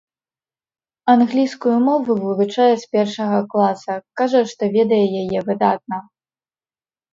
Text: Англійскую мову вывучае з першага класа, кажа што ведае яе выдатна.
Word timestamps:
Англійскую 1.13 1.73
мову 1.89 2.11
вывучае 2.23 2.71
з 2.85 2.89
першага 2.97 3.39
класа, 3.53 3.93
кажа 4.23 4.41
што 4.55 4.63
ведае 4.79 5.05
яе 5.23 5.39
выдатна. 5.53 5.97